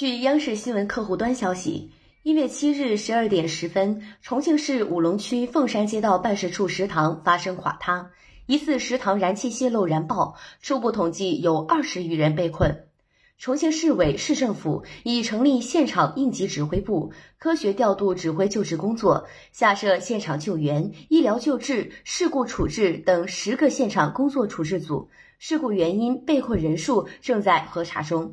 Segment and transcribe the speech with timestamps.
[0.00, 1.90] 据央视新闻客户端消息，
[2.22, 8.10] 一月七日十二点十分，重庆市武隆区凤山街道办事处食堂发生垮塌，
[8.46, 12.86] 疑似食堂燃气泄漏燃爆，初步统计有二十余人被困。
[13.36, 28.32] 重庆市委市政府已成立现场应急指挥部，科学调度指挥救治工作，下设现场救援、医疗救治、事故处置等十个现场工作处置组，事故原因、被困人数正在核查中。